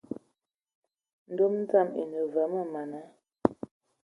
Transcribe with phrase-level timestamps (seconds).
[1.31, 3.01] Ndom dzaŋ ene ve a man nna?